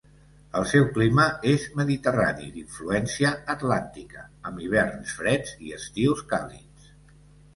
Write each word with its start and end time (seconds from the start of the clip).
El 0.59 0.63
seu 0.69 0.85
clima 0.93 1.25
és 1.49 1.65
mediterrani 1.81 2.47
d'influència 2.55 3.33
atlàntica, 3.55 4.25
amb 4.51 4.63
hiverns 4.63 5.13
freds 5.19 5.53
i 5.67 5.75
estius 5.81 6.25
càlids. 6.33 6.89